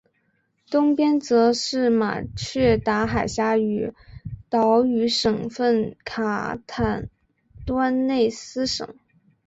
[0.71, 3.93] 东边则是马却达海峡与
[4.49, 7.07] 岛屿省份卡坦
[7.67, 8.95] 端内斯省。